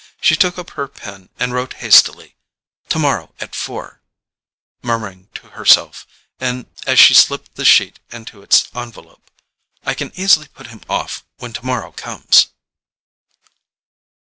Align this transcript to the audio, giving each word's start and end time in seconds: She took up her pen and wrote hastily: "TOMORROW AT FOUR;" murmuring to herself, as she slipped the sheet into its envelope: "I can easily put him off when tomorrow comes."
She 0.19 0.35
took 0.35 0.57
up 0.57 0.71
her 0.71 0.87
pen 0.87 1.29
and 1.39 1.53
wrote 1.53 1.73
hastily: 1.73 2.35
"TOMORROW 2.89 3.35
AT 3.39 3.53
FOUR;" 3.53 4.01
murmuring 4.81 5.29
to 5.35 5.49
herself, 5.49 6.07
as 6.39 6.65
she 6.97 7.13
slipped 7.13 7.53
the 7.53 7.63
sheet 7.63 7.99
into 8.09 8.41
its 8.41 8.67
envelope: 8.73 9.29
"I 9.85 9.93
can 9.93 10.11
easily 10.15 10.47
put 10.47 10.65
him 10.73 10.81
off 10.89 11.23
when 11.37 11.53
tomorrow 11.53 11.91
comes." 11.91 12.47